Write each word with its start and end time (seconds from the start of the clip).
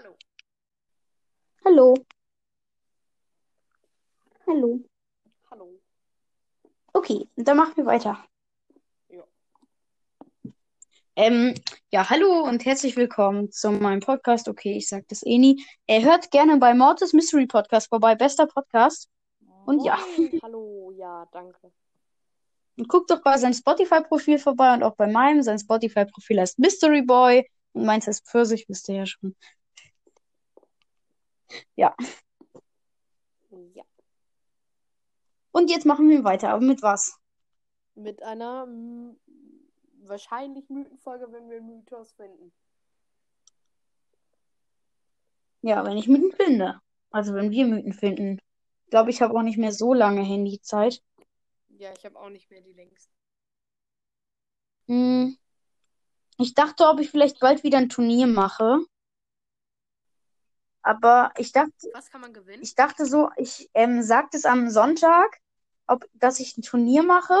Hallo. 0.00 0.16
Hallo. 1.62 1.94
Hallo. 4.46 4.80
Hallo. 5.50 5.80
Okay, 6.94 7.28
dann 7.36 7.58
machen 7.58 7.76
wir 7.76 7.84
weiter. 7.84 8.24
Ja. 9.10 9.24
Ähm, 11.16 11.54
ja, 11.90 12.08
hallo 12.08 12.44
und 12.44 12.64
herzlich 12.64 12.96
willkommen 12.96 13.52
zu 13.52 13.72
meinem 13.72 14.00
Podcast. 14.00 14.48
Okay, 14.48 14.74
ich 14.74 14.88
sag 14.88 15.06
das 15.08 15.22
eh 15.22 15.36
nie. 15.36 15.62
Er 15.86 16.02
hört 16.02 16.30
gerne 16.30 16.56
bei 16.56 16.72
Mortis 16.72 17.12
Mystery 17.12 17.46
Podcast 17.46 17.90
vorbei. 17.90 18.14
Bester 18.14 18.46
Podcast. 18.46 19.10
Und 19.66 19.84
ja. 19.84 19.98
Moin. 20.16 20.40
Hallo, 20.42 20.92
ja, 20.96 21.28
danke. 21.30 21.72
Und 22.78 22.88
guckt 22.88 23.10
doch 23.10 23.22
bei 23.22 23.36
seinem 23.36 23.52
Spotify-Profil 23.52 24.38
vorbei 24.38 24.72
und 24.72 24.82
auch 24.82 24.96
bei 24.96 25.08
meinem. 25.08 25.42
Sein 25.42 25.58
Spotify-Profil 25.58 26.40
heißt 26.40 26.58
Mystery 26.58 27.02
Boy 27.02 27.46
und 27.74 27.84
meins 27.84 28.06
heißt 28.06 28.26
Pfirsich, 28.26 28.66
wisst 28.66 28.88
ihr 28.88 28.94
ja 28.94 29.06
schon. 29.06 29.36
Ja. 31.76 31.94
Ja. 33.74 33.84
Und 35.52 35.70
jetzt 35.70 35.86
machen 35.86 36.08
wir 36.08 36.24
weiter. 36.24 36.50
Aber 36.50 36.64
mit 36.64 36.82
was? 36.82 37.18
Mit 37.94 38.22
einer 38.22 38.66
wahrscheinlich 40.02 40.68
Mythenfolge, 40.68 41.32
wenn 41.32 41.48
wir 41.50 41.58
einen 41.58 41.66
Mythos 41.66 42.12
finden. 42.12 42.52
Ja, 45.62 45.84
wenn 45.84 45.96
ich 45.96 46.08
Mythen 46.08 46.32
finde. 46.32 46.80
Also 47.10 47.34
wenn 47.34 47.50
wir 47.50 47.66
Mythen 47.66 47.92
finden. 47.92 48.38
Ich 48.84 48.90
glaube, 48.90 49.10
ich 49.10 49.20
habe 49.22 49.34
auch 49.34 49.42
nicht 49.42 49.58
mehr 49.58 49.72
so 49.72 49.94
lange 49.94 50.22
Handyzeit. 50.22 51.02
Ja, 51.68 51.92
ich 51.96 52.04
habe 52.04 52.18
auch 52.18 52.30
nicht 52.30 52.50
mehr 52.50 52.60
die 52.60 52.72
längsten. 52.72 53.12
Hm. 54.86 55.36
Ich 56.38 56.54
dachte, 56.54 56.86
ob 56.86 57.00
ich 57.00 57.10
vielleicht 57.10 57.40
bald 57.40 57.62
wieder 57.62 57.78
ein 57.78 57.88
Turnier 57.88 58.26
mache. 58.26 58.80
Aber 60.82 61.32
ich 61.36 61.52
dachte, 61.52 61.72
Was 61.92 62.10
kann 62.10 62.20
man 62.20 62.32
gewinnen? 62.32 62.62
ich 62.62 62.74
dachte 62.74 63.06
so, 63.06 63.30
ich 63.36 63.68
ähm, 63.74 64.02
sagte 64.02 64.36
es 64.36 64.44
am 64.44 64.70
Sonntag, 64.70 65.38
ob, 65.86 66.06
dass 66.14 66.40
ich 66.40 66.56
ein 66.56 66.62
Turnier 66.62 67.02
mache 67.02 67.38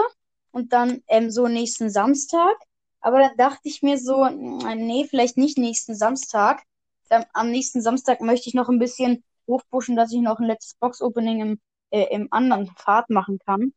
und 0.50 0.72
dann 0.72 1.02
ähm, 1.08 1.30
so 1.30 1.48
nächsten 1.48 1.90
Samstag. 1.90 2.54
Aber 3.00 3.18
dann 3.18 3.36
dachte 3.36 3.60
ich 3.64 3.82
mir 3.82 3.98
so, 3.98 4.24
mm, 4.24 4.58
nee, 4.76 5.06
vielleicht 5.08 5.36
nicht 5.38 5.56
nächsten 5.56 5.94
Samstag. 5.94 6.62
Dann, 7.08 7.24
am 7.32 7.50
nächsten 7.50 7.80
Samstag 7.80 8.20
möchte 8.20 8.48
ich 8.48 8.54
noch 8.54 8.68
ein 8.68 8.78
bisschen 8.78 9.24
hochpushen, 9.46 9.96
dass 9.96 10.12
ich 10.12 10.20
noch 10.20 10.38
ein 10.38 10.46
letztes 10.46 10.74
Box-Opening 10.74 11.40
im, 11.40 11.60
äh, 11.90 12.14
im 12.14 12.28
anderen 12.30 12.66
Pfad 12.76 13.10
machen 13.10 13.38
kann. 13.38 13.72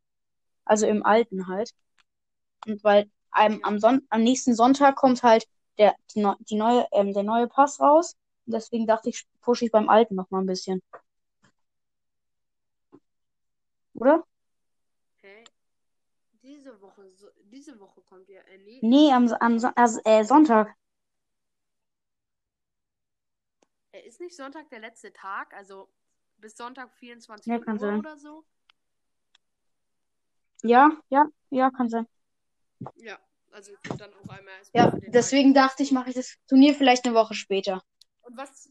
Also 0.66 0.88
im 0.88 1.06
alten 1.06 1.48
halt. 1.48 1.72
Und 2.66 2.84
weil 2.84 3.10
ähm, 3.40 3.60
am, 3.64 3.80
Son 3.80 4.06
am 4.10 4.24
nächsten 4.24 4.56
Sonntag 4.56 4.96
kommt 4.96 5.24
halt 5.24 5.48
der, 5.78 5.96
die, 6.14 6.26
die 6.50 6.56
neue, 6.56 6.86
ähm, 6.92 7.14
der 7.14 7.24
neue 7.24 7.48
Pass 7.48 7.80
raus. 7.80 8.16
Deswegen 8.46 8.88
dachte 8.88 9.10
ich, 9.10 9.26
pushe 9.42 9.66
ich 9.66 9.72
beim 9.72 9.90
alten 9.90 10.16
noch 10.16 10.30
mal 10.32 10.42
ein 10.42 10.46
bisschen. 10.46 10.82
Oder? 13.94 14.24
Hä? 15.22 15.44
Diese 16.42 16.82
Woche, 16.82 17.10
so, 17.12 17.28
diese 17.44 17.80
Woche 17.80 18.02
kommt 18.02 18.28
ja. 18.30 18.42
Äh, 18.42 18.58
nee, 18.58 18.80
Nee, 18.82 19.12
am, 19.14 19.32
am 19.40 19.60
Son- 19.60 19.74
also, 19.76 20.00
äh, 20.04 20.24
Sonntag. 20.26 20.76
Äh, 23.94 24.02
ist 24.08 24.20
nicht 24.20 24.36
Sonntag 24.36 24.70
der 24.70 24.80
letzte 24.80 25.14
Tag? 25.14 25.54
Also 25.54 25.88
bis 26.38 26.58
Sonntag 26.58 26.94
24 26.94 27.48
Ja, 27.52 27.60
kann 27.60 27.76
Uhr 27.76 27.82
sein. 27.82 28.00
oder 28.00 28.18
so? 28.18 28.44
Ja, 30.64 30.92
ja, 31.10 31.28
ja, 31.50 31.70
kann 31.72 31.90
sein. 31.90 32.08
Ja, 32.96 33.20
also 33.52 33.72
dann 33.98 34.14
auch 34.14 34.30
einmal 34.30 34.54
Ja, 34.74 34.92
deswegen 35.08 35.50
alten 35.50 35.54
dachte 35.54 35.84
ich, 35.84 35.92
mache 35.92 36.10
ich 36.10 36.16
das 36.16 36.38
Turnier 36.48 36.74
vielleicht 36.74 37.06
eine 37.06 37.16
Woche 37.16 37.34
später. 37.34 37.82
Und 38.24 38.38
was? 38.38 38.70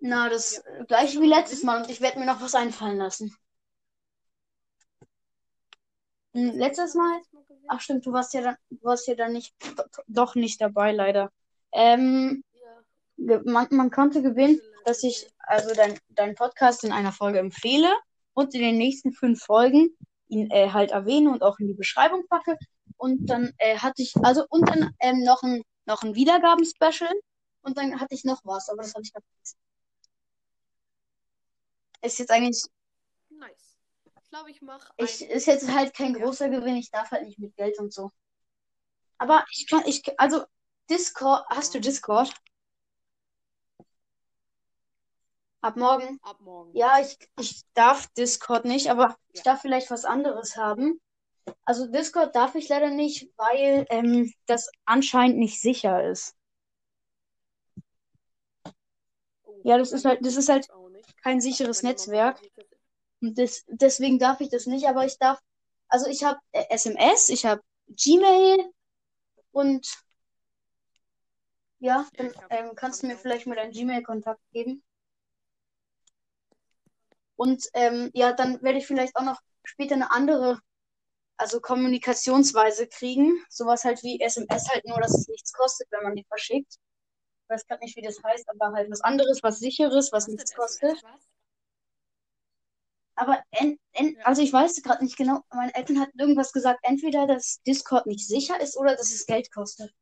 Na, 0.00 0.28
das 0.28 0.56
Ja. 0.56 0.80
äh, 0.80 0.84
gleiche 0.84 1.20
wie 1.20 1.26
letztes 1.26 1.62
Mal 1.62 1.82
und 1.82 1.90
ich 1.90 2.00
werde 2.00 2.18
mir 2.18 2.26
noch 2.26 2.40
was 2.40 2.54
einfallen 2.54 2.98
lassen. 2.98 3.34
Hm, 6.34 6.50
letztes 6.56 6.94
Mal? 6.94 7.20
Ach 7.68 7.80
stimmt, 7.80 8.06
du 8.06 8.12
warst 8.12 8.32
ja 8.34 8.42
dann, 8.42 8.56
du 8.70 8.78
warst 8.82 9.06
ja 9.08 9.14
dann 9.14 9.32
nicht, 9.32 9.54
doch 10.06 10.34
nicht 10.34 10.60
dabei, 10.60 10.92
leider. 10.92 11.30
Ähm, 11.72 12.44
man, 13.16 13.66
man 13.70 13.90
konnte 13.90 14.22
gewinnen, 14.22 14.60
dass 14.84 15.02
ich 15.02 15.28
also 15.38 15.74
dein, 15.74 15.98
deinen 16.10 16.34
Podcast 16.34 16.84
in 16.84 16.92
einer 16.92 17.12
Folge 17.12 17.38
empfehle 17.40 17.92
und 18.34 18.54
in 18.54 18.60
den 18.60 18.78
nächsten 18.78 19.12
fünf 19.12 19.42
Folgen 19.42 19.96
ihn 20.28 20.50
äh, 20.50 20.70
halt 20.70 20.92
erwähne 20.92 21.30
und 21.30 21.42
auch 21.42 21.58
in 21.58 21.66
die 21.66 21.74
Beschreibung 21.74 22.26
packe. 22.28 22.56
Und 22.96 23.26
dann 23.28 23.52
äh, 23.58 23.78
hatte 23.78 24.02
ich, 24.02 24.14
also 24.22 24.44
und 24.48 24.68
dann 24.68 24.92
ähm, 25.00 25.24
noch 25.24 25.42
ein, 25.42 25.62
noch 25.86 26.02
ein 26.02 26.14
Wiedergaben-Special 26.14 27.12
und 27.68 27.76
dann 27.78 28.00
hatte 28.00 28.14
ich 28.14 28.24
noch 28.24 28.40
was, 28.44 28.68
aber 28.68 28.82
das 28.82 28.94
habe 28.94 29.02
ich 29.04 29.12
vergessen. 29.12 29.58
Ist 32.02 32.18
jetzt 32.18 32.30
eigentlich, 32.30 32.64
Nice. 33.30 33.76
Ich 34.22 34.30
glaube, 34.30 34.50
ich 34.50 34.62
mache 34.62 34.92
ich, 34.96 35.22
ist 35.22 35.46
jetzt 35.46 35.70
halt 35.72 35.94
kein 35.94 36.14
großer 36.14 36.48
Gewinn, 36.48 36.76
ich 36.76 36.90
darf 36.90 37.10
halt 37.10 37.24
nicht 37.24 37.38
mit 37.38 37.54
Geld 37.56 37.78
und 37.78 37.92
so. 37.92 38.10
Aber 39.18 39.44
ich 39.52 39.66
kann, 39.66 39.82
ich, 39.86 40.02
also 40.18 40.44
Discord, 40.90 41.44
hast 41.50 41.74
du 41.74 41.80
Discord? 41.80 42.32
Ab 45.60 45.76
morgen? 45.76 46.20
ab 46.22 46.40
morgen. 46.40 46.74
Ja, 46.76 47.00
ich, 47.00 47.18
ich 47.38 47.62
darf 47.74 48.06
Discord 48.14 48.64
nicht, 48.64 48.90
aber 48.90 49.16
ich 49.32 49.40
Ja. 49.40 49.52
darf 49.52 49.60
vielleicht 49.62 49.90
was 49.90 50.04
anderes 50.04 50.56
haben. 50.56 51.00
Also 51.64 51.86
Discord 51.86 52.34
darf 52.36 52.54
ich 52.54 52.68
leider 52.68 52.90
nicht, 52.90 53.28
weil 53.36 53.86
ähm, 53.90 54.32
das 54.46 54.70
anscheinend 54.84 55.38
nicht 55.38 55.60
sicher 55.60 56.08
ist. 56.08 56.36
Oh, 59.44 59.47
Ja, 59.64 59.78
das 59.78 59.92
ist 59.92 60.04
halt- 60.04 60.24
das 60.24 60.36
ist 60.36 60.48
halt. 60.48 60.68
Kein 61.22 61.40
sicheres 61.40 61.82
Netzwerk. 61.82 62.40
das- 62.56 62.66
Und 63.20 63.38
des, 63.38 63.64
deswegen 63.68 64.18
darf 64.18 64.40
ich 64.40 64.50
das 64.50 64.66
nicht, 64.66 64.86
aber 64.88 65.04
ich 65.04 65.18
darf, 65.18 65.40
also 65.88 66.06
ich 66.08 66.22
habe 66.24 66.38
äh, 66.52 66.64
SMS, 66.70 67.28
ich 67.30 67.44
habe 67.46 67.62
Gmail 67.88 68.70
und 69.52 69.86
ja, 71.80 72.06
dann 72.16 72.32
ähm, 72.50 72.74
kannst 72.76 73.02
du 73.02 73.06
mir 73.06 73.16
vielleicht 73.16 73.46
mal 73.46 73.54
deinen 73.56 73.72
Gmail-Kontakt 73.72 74.40
geben. 74.52 74.82
Und 77.36 77.68
ähm, 77.74 78.10
ja, 78.14 78.32
dann 78.32 78.60
werde 78.62 78.78
ich 78.78 78.86
vielleicht 78.86 79.16
auch 79.16 79.22
noch 79.22 79.40
später 79.64 79.94
eine 79.94 80.10
andere, 80.10 80.58
also 81.36 81.60
Kommunikationsweise 81.60 82.88
kriegen. 82.88 83.42
Sowas 83.50 83.84
halt 83.84 84.02
wie 84.02 84.20
SMS, 84.20 84.68
halt 84.70 84.84
nur, 84.86 85.00
dass 85.00 85.16
es 85.18 85.28
nichts 85.28 85.52
kostet, 85.52 85.88
wenn 85.92 86.02
man 86.04 86.16
die 86.16 86.24
verschickt. 86.28 86.76
Ich 87.48 87.54
weiß 87.54 87.66
gerade 87.66 87.82
nicht, 87.82 87.96
wie 87.96 88.02
das 88.02 88.22
heißt, 88.22 88.46
aber 88.50 88.72
halt 88.74 88.90
was 88.90 89.00
anderes, 89.00 89.42
was 89.42 89.58
sicheres, 89.58 90.12
was 90.12 90.28
nichts 90.28 90.54
kostet. 90.54 91.02
Aber 93.14 93.42
en, 93.52 93.78
en, 93.92 94.16
Ja. 94.16 94.22
also 94.26 94.42
ich 94.42 94.52
weiß 94.52 94.82
gerade 94.82 95.02
nicht 95.02 95.16
genau. 95.16 95.40
Meine 95.48 95.74
Eltern 95.74 95.98
hatten 95.98 96.18
irgendwas 96.20 96.52
gesagt, 96.52 96.80
entweder 96.82 97.26
dass 97.26 97.62
Discord 97.62 98.04
nicht 98.04 98.26
sicher 98.28 98.60
ist 98.60 98.76
oder 98.76 98.94
dass 98.96 99.10
es 99.14 99.24
Geld 99.24 99.50
kostet. 99.50 99.94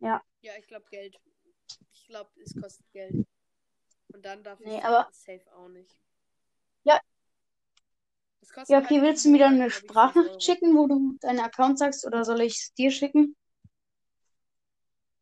Ja, 0.00 0.22
ich 0.58 0.66
glaube 0.68 0.84
Geld. 0.90 1.18
Ich 1.92 2.06
glaube, 2.06 2.30
es 2.40 2.54
kostet 2.54 2.88
Geld. 2.92 3.26
Und 4.08 4.24
dann 4.26 4.44
darf 4.44 4.60
Nee, 4.60 4.76
ich 4.76 4.84
aber- 4.84 5.08
safe 5.10 5.42
auch 5.56 5.68
nicht. 5.68 5.98
Ja. 6.84 7.00
Ja, 8.68 8.76
halt 8.76 8.84
okay, 8.84 8.98
pro 8.98 9.04
willst 9.06 9.24
du 9.24 9.30
mir 9.30 9.38
dann 9.38 9.54
eine 9.54 9.70
Sprachnachricht 9.70 10.42
schicken, 10.42 10.76
wo 10.76 10.86
du 10.86 11.16
deinen 11.20 11.40
Account 11.40 11.78
sagst, 11.78 12.06
oder 12.06 12.24
soll 12.26 12.42
ich 12.42 12.56
es 12.58 12.74
dir 12.74 12.90
schicken? 12.90 13.36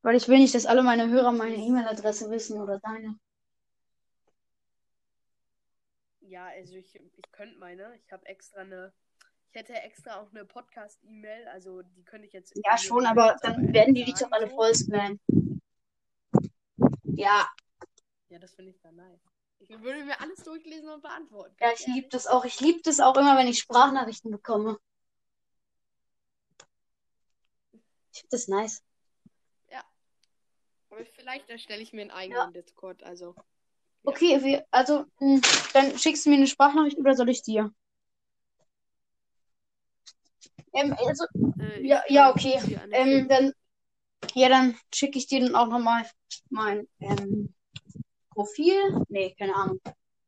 Weil 0.04 0.16
ich 0.16 0.28
will 0.28 0.36
nicht, 0.36 0.54
dass 0.54 0.66
alle 0.66 0.82
meine 0.82 1.08
Hörer 1.08 1.32
meine 1.32 1.56
E-Mail-Adresse 1.56 2.30
wissen 2.30 2.60
oder 2.60 2.78
deine. 2.78 3.18
Ja, 6.20 6.48
also 6.48 6.74
ich, 6.74 6.94
ich 6.94 7.32
könnte 7.32 7.58
meine. 7.58 7.96
Ich 8.04 8.12
habe 8.12 8.26
extra 8.26 8.60
eine. 8.60 8.92
Ich 9.48 9.54
hätte 9.54 9.72
extra 9.72 10.20
auch 10.20 10.30
eine 10.30 10.44
Podcast-E-Mail, 10.44 11.48
also 11.48 11.80
die 11.80 12.04
könnte 12.04 12.26
ich 12.26 12.34
jetzt. 12.34 12.52
Ja, 12.66 12.76
schon, 12.76 13.06
aber 13.06 13.38
dann 13.40 13.72
werden 13.72 13.94
die 13.94 14.04
dich 14.04 14.16
doch 14.16 14.30
alle 14.30 14.50
voll 14.50 14.74
spammen. 14.74 15.18
Ja, 17.04 17.48
Ja, 18.28 18.38
das 18.38 18.52
finde 18.54 18.72
ich 18.72 18.80
dann 18.82 18.96
nice. 18.96 19.22
Ich 19.60 19.70
würde 19.70 20.04
mir 20.04 20.20
alles 20.20 20.42
durchlesen 20.42 20.90
und 20.90 21.00
beantworten. 21.00 21.56
ja, 21.60 21.72
ich 21.72 21.86
liebe 21.86 22.08
das 22.08 22.26
auch. 22.26 22.44
Ich 22.44 22.60
liebe 22.60 22.82
das 22.82 23.00
auch 23.00 23.16
immer, 23.16 23.38
wenn 23.38 23.46
ich 23.46 23.60
Sprachnachrichten 23.60 24.30
bekomme. 24.30 24.76
Ich 28.12 28.20
finde 28.20 28.32
das 28.32 28.48
nice. 28.48 28.82
Aber 30.94 31.04
vielleicht 31.06 31.50
erstelle 31.50 31.82
ich 31.82 31.92
mir 31.92 32.02
einen 32.02 32.10
eigenen 32.12 32.52
Discord, 32.52 33.02
also. 33.02 33.34
Ja. 33.36 33.44
Okay, 34.04 34.44
wir, 34.44 34.64
also, 34.70 35.06
mh, 35.18 35.40
dann 35.72 35.98
schickst 35.98 36.24
du 36.24 36.30
mir 36.30 36.36
eine 36.36 36.46
Sprachnachricht 36.46 36.98
oder 36.98 37.14
soll 37.14 37.30
ich 37.30 37.42
dir? 37.42 37.72
Ähm, 40.72 40.94
also, 41.04 41.24
Äh, 41.58 41.84
ja, 41.84 42.02
ja, 42.08 42.30
okay. 42.30 42.60
Ähm, 42.92 43.28
dann, 43.28 43.52
ja, 44.34 44.48
dann 44.48 44.78
schicke 44.94 45.18
ich 45.18 45.26
dir 45.26 45.40
dann 45.40 45.56
auch 45.56 45.66
nochmal 45.66 46.08
mein 46.50 46.86
ähm, 47.00 47.52
Profil. 48.30 49.04
Nee, 49.08 49.34
keine 49.36 49.54
Ahnung. 49.54 49.80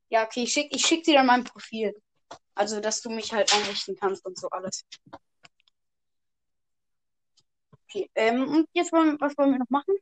Ja, 0.09 0.25
okay, 0.25 0.45
ich 0.45 0.53
schick, 0.53 0.75
ich 0.75 0.85
schick 0.85 1.05
dir 1.05 1.15
dann 1.15 1.27
mein 1.27 1.45
Profil. 1.45 1.95
Also, 2.57 2.81
dass 2.81 3.03
du 3.03 3.11
mich 3.11 3.33
halt 3.33 3.53
einrichten 3.55 3.97
kannst 3.97 4.25
und 4.27 4.37
so 4.37 4.49
alles. 4.49 4.85
Okay, 7.85 8.11
ähm, 8.17 8.49
und 8.49 8.69
jetzt 8.73 8.93
wollen, 8.93 9.21
was 9.21 9.37
wollen 9.39 9.53
wir 9.53 9.59
noch 9.59 9.71
machen? 9.71 9.95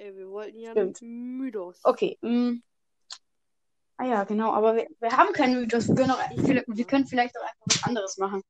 Äh, 0.00 0.16
wir 0.16 0.30
wollten 0.30 0.58
ja 0.58 0.70
Stimmt. 0.70 1.02
Mythos. 1.02 1.80
Okay, 1.84 2.18
mm. 2.22 2.62
Ah 3.98 4.06
ja, 4.06 4.24
genau, 4.24 4.52
aber 4.52 4.76
wir, 4.76 4.88
wir 4.98 5.14
haben 5.14 5.32
keinen 5.34 5.60
Mythos. 5.60 5.88
Wir 5.88 5.94
können, 5.94 6.10
auch, 6.10 6.30
wir, 6.30 6.64
wir 6.66 6.84
können 6.86 7.06
vielleicht 7.06 7.36
auch 7.36 7.42
einfach 7.42 7.66
was 7.66 7.84
anderes 7.84 8.16
machen. 8.16 8.42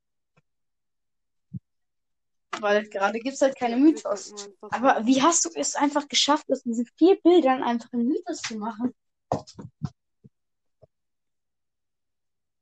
Weil 2.61 2.89
gerade 2.89 3.19
gibt 3.19 3.35
es 3.35 3.41
halt 3.41 3.59
keine 3.59 3.77
Mythos. 3.77 4.33
Aber 4.61 5.05
wie 5.07 5.23
hast 5.23 5.45
du 5.45 5.51
es 5.57 5.75
einfach 5.75 6.07
geschafft, 6.07 6.47
aus 6.53 6.63
diesen 6.63 6.87
vier 6.97 7.21
Bildern 7.21 7.65
einfach 7.65 7.93
einen 7.93 8.07
Mythos 8.07 8.43
zu 8.43 8.57
machen? 8.57 8.95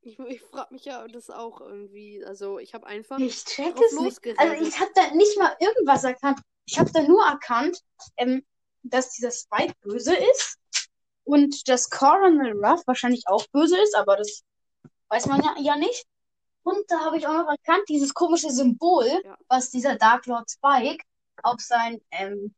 Ich, 0.01 0.17
ich 0.17 0.41
frage 0.41 0.73
mich 0.73 0.85
ja 0.85 1.07
das 1.07 1.29
auch 1.29 1.61
irgendwie. 1.61 2.25
Also 2.25 2.57
ich 2.57 2.73
habe 2.73 2.87
einfach 2.87 3.19
Ich 3.19 3.45
check 3.45 3.75
es 3.79 3.99
nicht. 3.99 4.39
Also 4.39 4.53
ich 4.65 4.79
habe 4.79 4.91
da 4.95 5.13
nicht 5.13 5.37
mal 5.37 5.55
irgendwas 5.59 6.03
erkannt. 6.03 6.39
Ich 6.65 6.79
habe 6.79 6.91
da 6.91 7.03
nur 7.03 7.23
erkannt, 7.23 7.83
ähm, 8.17 8.43
dass 8.83 9.11
dieser 9.11 9.31
Spike 9.31 9.73
böse 9.81 10.15
ist 10.15 10.57
und 11.23 11.67
dass 11.67 11.89
Coronel 11.89 12.53
Ruff 12.63 12.81
wahrscheinlich 12.87 13.23
auch 13.27 13.45
böse 13.51 13.77
ist, 13.81 13.95
aber 13.95 14.15
das 14.17 14.43
weiß 15.09 15.27
man 15.27 15.41
ja, 15.43 15.55
ja 15.59 15.75
nicht. 15.75 16.05
Und 16.63 16.83
da 16.89 16.99
habe 17.01 17.17
ich 17.17 17.27
auch 17.27 17.33
noch 17.33 17.49
erkannt, 17.49 17.83
dieses 17.89 18.13
komische 18.13 18.51
Symbol, 18.51 19.07
Ja. 19.23 19.37
was 19.47 19.69
dieser 19.71 19.95
Dark 19.95 20.25
Lord 20.25 20.49
Spike 20.49 21.03
auf 21.43 21.59
sein 21.61 21.99
ähm, 22.11 22.53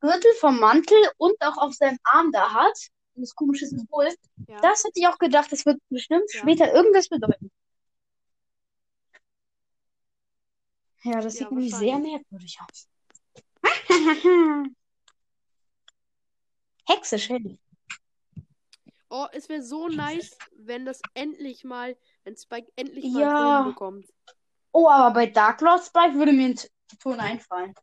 Gürtel 0.00 0.32
vom 0.38 0.58
Mantel 0.58 0.96
und 1.18 1.34
auch 1.40 1.58
auf 1.58 1.74
seinem 1.74 1.98
Arm 2.04 2.32
da 2.32 2.52
hat. 2.54 2.78
Dieses 3.16 3.34
komische 3.34 3.66
Symbol. 3.66 4.08
Ja. 4.46 4.60
Das 4.60 4.84
hätte 4.84 4.92
ich 4.98 5.06
auch 5.08 5.18
gedacht, 5.18 5.52
das 5.52 5.66
wird 5.66 5.78
bestimmt 5.90 6.32
Ja. 6.32 6.40
später 6.40 6.72
irgendwas 6.72 7.08
bedeuten. 7.08 7.50
Ja, 11.02 11.20
das 11.20 11.34
Ja, 11.34 11.40
sieht 11.40 11.50
nämlich 11.50 11.74
sehr 11.74 11.98
merkwürdig 11.98 12.58
aus. 12.66 12.88
Hexe 16.86 17.18
Shelly. 17.18 17.58
Oh, 19.08 19.26
es 19.32 19.48
wäre 19.48 19.62
so 19.62 19.88
nice, 19.88 20.36
wenn 20.56 20.84
das 20.84 21.00
endlich 21.14 21.64
mal, 21.64 21.96
wenn 22.24 22.36
Spike 22.36 22.70
endlich 22.76 23.04
mal 23.12 23.20
Ja. 23.22 23.28
einen 23.54 23.64
Ton 23.64 23.72
bekommt. 23.72 24.06
Oh, 24.72 24.88
aber 24.88 25.12
bei 25.12 25.26
Dark 25.26 25.60
Lord 25.62 25.84
Spike 25.84 26.14
würde 26.14 26.32
mir 26.32 26.50
ein 26.50 26.60
Ton 27.02 27.18
einfallen. 27.18 27.74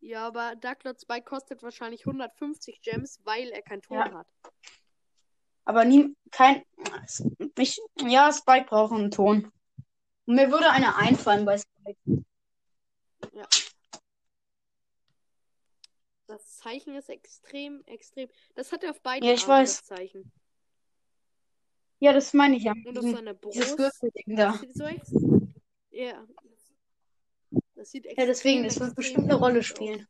Ja, 0.00 0.26
aber 0.26 0.54
Dark 0.56 0.84
Lord 0.84 1.00
Spike 1.00 1.24
kostet 1.24 1.62
wahrscheinlich 1.62 2.06
150 2.06 2.82
Gems, 2.82 3.20
weil 3.24 3.48
er 3.48 3.62
keinen 3.62 3.80
Ton 3.80 3.96
Ja. 3.96 4.12
hat. 4.12 4.26
Aber 5.64 5.86
nie, 5.86 6.14
kein, 6.30 6.62
ich, 7.56 7.80
ja, 8.00 8.30
Spike 8.30 8.66
braucht 8.66 8.92
einen 8.92 9.10
Ton. 9.10 9.50
Und 10.26 10.34
mir 10.34 10.50
würde 10.50 10.70
einer 10.70 10.96
einfallen 10.96 11.46
bei 11.46 11.56
Spike. 11.56 12.23
Das 16.34 16.56
Zeichen 16.56 16.96
ist 16.96 17.08
extrem, 17.10 17.84
extrem. 17.86 18.28
Das 18.56 18.72
hat 18.72 18.82
er 18.82 18.90
auf 18.90 19.00
beiden 19.02 19.24
Ja, 19.24 19.34
ich 19.34 19.42
Armen, 19.44 19.62
weiß. 19.62 19.76
das 19.76 19.86
Zeichen. 19.86 20.32
Ja, 22.00 22.12
das 22.12 22.32
meine 22.32 22.56
ich 22.56 22.64
ja. 22.64 22.72
Und 22.84 22.98
auf 22.98 23.04
seiner 23.04 23.34
Dieses 23.34 23.76
Brust. 23.76 23.78
Würfelding 23.78 24.34
da. 24.36 24.60
So 24.74 24.84
Ja. 25.90 26.26
Das 27.76 27.92
sieht 27.92 28.06
Ja, 28.06 28.26
deswegen, 28.26 28.64
extrem, 28.64 28.64
das 28.64 28.80
wird 28.80 28.88
extrem 28.88 28.94
bestimmt 28.96 29.30
eine 29.30 29.34
Rolle 29.38 29.62
spielen. 29.62 30.08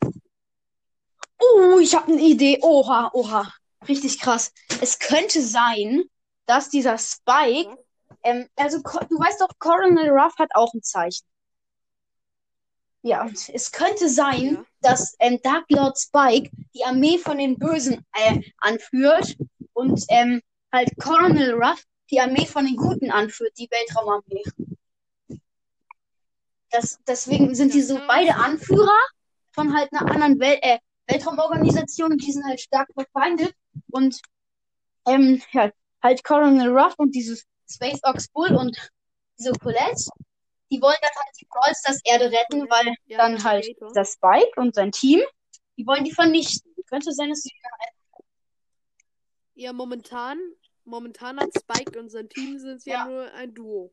Oh, 1.38 1.78
ich 1.78 1.94
habe 1.94 2.10
eine 2.10 2.22
Idee. 2.22 2.58
Oha, 2.62 3.10
oha. 3.12 3.52
Richtig 3.86 4.18
krass. 4.18 4.50
Es 4.80 4.98
könnte 4.98 5.42
sein, 5.42 6.04
dass 6.46 6.70
dieser 6.70 6.96
Spike, 6.96 7.76
ähm, 8.22 8.48
also 8.56 8.78
du 8.78 9.18
weißt 9.18 9.42
doch, 9.42 9.50
Coronel 9.58 10.08
Ruff 10.08 10.38
hat 10.38 10.48
auch 10.54 10.72
ein 10.72 10.82
Zeichen. 10.82 11.26
Ja, 13.06 13.20
und 13.20 13.50
es 13.50 13.70
könnte 13.70 14.08
sein, 14.08 14.54
Ja. 14.54 14.64
dass 14.80 15.14
ähm, 15.18 15.38
Dark 15.42 15.66
Lord 15.68 15.98
Spike 15.98 16.50
die 16.74 16.84
Armee 16.84 17.18
von 17.18 17.36
den 17.36 17.58
Bösen 17.58 18.02
äh, 18.14 18.40
anführt 18.56 19.36
und 19.74 20.02
ähm, 20.08 20.40
halt 20.72 20.90
Coronel 20.98 21.52
Ruff 21.52 21.84
die 22.10 22.18
Armee 22.20 22.46
von 22.46 22.64
den 22.64 22.76
Guten 22.76 23.10
anführt, 23.10 23.52
die 23.58 23.68
Weltraumarmee. 23.70 24.42
Das, 26.70 26.98
deswegen 27.06 27.54
sind 27.54 27.74
die 27.74 27.82
so 27.82 27.98
auch 27.98 28.06
beide. 28.06 28.36
Anführer 28.36 28.98
von 29.52 29.76
halt 29.76 29.92
einer 29.92 30.10
anderen 30.10 30.40
Wel 30.40 30.58
äh, 30.62 30.78
Weltraumorganisation 31.06 32.12
und 32.12 32.26
die 32.26 32.32
sind 32.32 32.46
halt 32.46 32.60
stark 32.60 32.88
verfeindet. 32.94 33.54
Und 33.90 34.18
ähm, 35.06 35.42
ja, 35.52 35.70
halt 36.02 36.24
Coronel 36.24 36.70
Ruff 36.76 36.94
und 36.96 37.14
dieses 37.14 37.44
Space 37.70 38.00
Ox 38.02 38.28
Bull 38.28 38.54
und 38.54 38.76
diese 39.38 39.52
Colette, 39.52 40.08
die 40.70 40.80
wollen 40.80 40.96
dann 41.00 41.10
halt 41.14 41.34
die 41.40 41.46
Brawlstars 41.46 42.00
Erde 42.04 42.30
retten, 42.30 42.68
weil 42.70 42.94
Ja, 43.06 43.18
dann 43.18 43.42
halt 43.44 43.64
Navigator. 43.64 43.92
der 43.92 44.04
Spike 44.04 44.60
und 44.60 44.74
sein 44.74 44.92
Team, 44.92 45.20
die 45.76 45.86
wollen 45.86 46.04
die 46.04 46.12
vernichten. 46.12 46.72
Könnte 46.86 47.12
sein, 47.12 47.30
dass 47.30 47.40
sie 47.40 47.50
Ja, 49.56 49.72
momentan, 49.72 50.38
momentan 50.84 51.38
hat 51.40 51.50
Spike 51.56 51.98
und 51.98 52.10
sein 52.10 52.28
Team 52.28 52.58
sind 52.58 52.84
ja, 52.84 52.94
Ja. 52.94 53.04
nur 53.06 53.32
ein 53.32 53.54
Duo. 53.54 53.92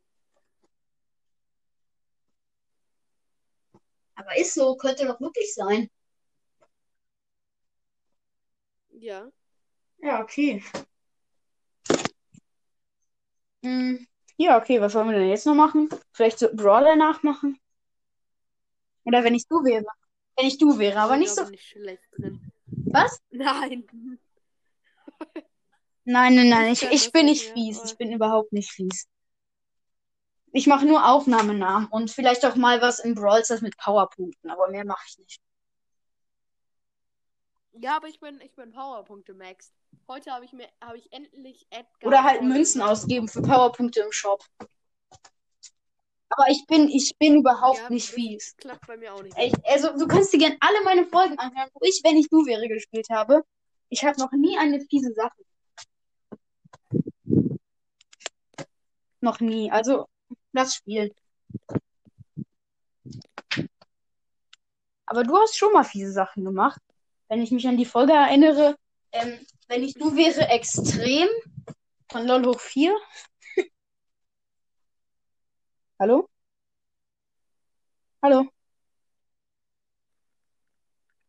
Aber 4.16 4.36
ist 4.38 4.54
so, 4.54 4.76
könnte 4.76 5.06
doch 5.06 5.20
wirklich 5.20 5.54
sein. 5.54 5.90
Ja. 8.92 9.32
Ja, 10.00 10.22
okay. 10.22 10.64
Hm, 13.64 14.08
ja, 14.44 14.58
okay, 14.58 14.82
was 14.82 14.94
wollen 14.96 15.10
wir 15.10 15.20
denn 15.20 15.30
jetzt 15.30 15.46
noch 15.46 15.56
machen? 15.56 15.90
Vielleicht 16.14 16.40
so 16.40 16.48
Brawler 16.54 16.96
nachmachen? 16.96 17.60
Oder 19.04 19.24
wenn 19.24 19.36
ich 19.36 19.48
du 19.48 19.64
wäre. 19.64 19.86
Wenn 20.38 20.48
ich 20.48 20.58
du 20.58 20.78
wäre, 20.80 21.00
aber 21.00 21.14
Ich 21.14 21.20
nicht 21.20 21.36
so. 21.36 21.44
nicht 21.46 21.64
schlecht 21.64 22.04
drin. 22.18 22.52
Was? 22.66 23.20
Nein. 23.30 23.86
Nein, 26.04 26.36
nein, 26.36 26.50
nein, 26.50 26.74
Ich 26.74 26.82
ich, 26.84 27.12
bin 27.12 27.28
nicht 27.28 27.44
fies. 27.54 27.82
Ich 27.86 27.98
bin 27.98 28.12
überhaupt 28.12 28.52
nicht 28.54 28.72
fies. 28.72 29.08
Ich 30.52 30.68
mache 30.68 30.86
nur 30.86 31.08
Aufnahmenamen 31.08 31.88
und 31.90 32.12
vielleicht 32.12 32.46
auch 32.46 32.56
mal 32.56 32.82
was 32.82 33.00
im 33.00 33.16
Brawl 33.16 33.46
Stars 33.46 33.62
mit 33.62 33.78
Powerpunkten, 33.78 34.50
aber 34.50 34.70
mehr 34.70 34.84
mache 34.84 35.06
ich 35.08 35.18
nicht. 35.20 35.42
Ja, 37.74 37.98
aber 37.98 38.08
ich 38.08 38.20
bin, 38.20 38.42
ich 38.42 38.54
bin 38.56 38.72
Powerpunkte 38.72 39.34
Max. 39.34 39.72
Heute 40.08 40.32
habe 40.32 40.46
ich 40.46 40.54
mir, 40.54 40.68
habe 40.82 40.98
ich 40.98 41.12
endlich 41.14 41.66
Edgar. 41.70 42.08
Oder 42.08 42.24
halt 42.24 42.42
Münzen 42.42 42.82
ausgeben 42.82 43.28
für. 43.28 43.42
Powerpunkte 43.42 44.02
im 44.02 44.12
Shop. 44.12 44.44
Aber 46.30 46.50
ich 46.50 46.66
bin, 46.68 46.90
ich 46.90 47.14
bin 47.20 47.38
überhaupt 47.38 47.80
Ja, 47.80 47.90
nicht 47.90 48.10
fies. 48.10 48.56
Klappt 48.58 48.88
bei 48.88 48.98
mir 48.98 49.14
auch 49.14 49.22
nicht. 49.22 49.38
Ey, 49.38 49.52
also, 49.66 49.98
du 49.98 50.08
kannst 50.08 50.34
dir 50.34 50.38
gerne 50.38 50.58
alle 50.62 50.84
meine 50.84 51.06
Folgen 51.06 51.38
anhören, 51.38 51.70
wo 51.74 51.80
ich, 51.84 52.02
wenn 52.04 52.18
ich 52.18 52.30
du 52.30 52.46
wäre, 52.46 52.68
gespielt 52.68 53.10
habe. 53.10 53.44
Ich 53.90 54.04
habe 54.04 54.20
noch 54.20 54.32
nie 54.32 54.58
eine 54.58 54.80
fiese 54.82 55.14
Sache. 55.14 55.36
Noch 59.20 59.40
nie. 59.40 59.72
Also, 59.72 60.08
lass 60.54 60.76
spielen. 60.76 61.12
Aber 65.06 65.24
du 65.24 65.38
hast 65.38 65.58
schon 65.58 65.74
mal 65.74 65.84
fiese 65.84 66.14
Sachen 66.14 66.46
gemacht. 66.46 66.82
Wenn 67.28 67.42
ich 67.42 67.52
mich 67.52 67.68
an 67.68 67.78
die 67.78 67.86
Folge 67.86 68.14
erinnere, 68.14 68.78
ähm, 69.12 69.46
wenn 69.68 69.84
ich 69.84 69.94
du 69.94 70.16
wäre, 70.16 70.48
extrem 70.50 71.28
von 72.12 72.28
LOL 72.28 72.46
hoch 72.46 72.60
4. 72.60 72.96
Hallo? 76.00 76.30
Hallo? 78.22 78.48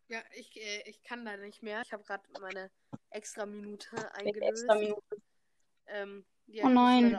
Ja, 0.08 0.22
ich, 0.34 0.56
äh, 0.56 0.82
ich 0.90 1.02
kann 1.02 1.24
da 1.24 1.36
nicht 1.36 1.62
mehr. 1.62 1.82
Ich 1.84 1.92
habe 1.92 2.04
gerade 2.04 2.22
meine 2.40 2.70
extra 3.10 3.46
Minute 3.46 4.14
eingelöst. 4.14 4.64
extra 4.64 4.74
Minute. 4.74 5.02
Ähm, 5.86 6.26
ja, 6.46 6.66
Oh 6.66 6.68
nein. 6.68 7.18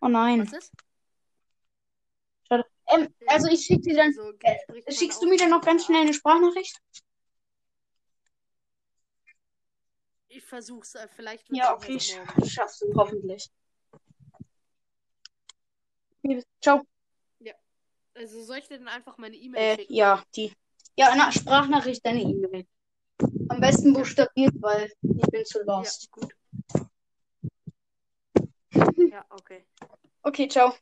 Oh 0.00 0.08
nein. 0.08 0.40
Was 0.50 0.52
ist? 0.64 0.72
Schade. 2.48 2.64
Ähm, 2.86 3.14
also 3.26 3.48
ich 3.48 3.64
schicke 3.64 3.82
dir 3.82 3.96
dann. 3.96 4.06
Also, 4.06 4.32
Äh, 4.40 4.92
Schickst 4.92 5.20
du 5.20 5.28
mir 5.28 5.36
dann 5.36 5.50
noch 5.50 5.60
ganz 5.60 5.84
schnell 5.84 6.02
eine 6.02 6.14
Sprachnachricht? 6.14 6.80
Ich 10.28 10.44
versuch's. 10.44 10.94
Äh, 10.94 11.08
vielleicht 11.08 11.50
Ja, 11.52 11.74
okay, 11.74 11.94
erst 11.94 12.10
sch- 12.10 12.16
morgen. 12.16 12.44
schaffst 12.48 12.82
du 12.82 12.94
hoffentlich. 12.94 13.50
Ciao. 16.60 16.84
Also 18.14 18.42
soll 18.42 18.58
ich 18.58 18.66
dir 18.66 18.78
dann 18.78 18.88
einfach 18.88 19.16
meine 19.16 19.36
E-Mail 19.36 19.62
Äh, 19.62 19.76
schicken? 19.76 19.94
ja, 19.94 20.24
die. 20.34 20.52
Ja, 20.96 21.14
na, 21.14 21.30
Sprachnachricht, 21.30 22.04
deine 22.04 22.22
E-Mail. 22.22 22.66
Am 23.48 23.60
besten 23.60 23.92
buchstabiert, 23.92 24.54
weil 24.60 24.92
ich 25.02 25.30
bin 25.30 25.44
zu 25.44 25.60
Ja, 25.60 25.64
lost. 25.64 26.10
gut. 26.10 26.34
Ja, 29.12 29.24
okay. 29.30 29.64
Okay, 30.24 30.48
ciao. 30.48 30.74